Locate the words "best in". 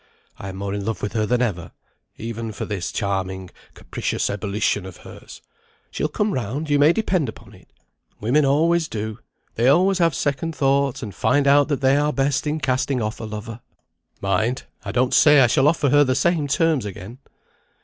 12.11-12.59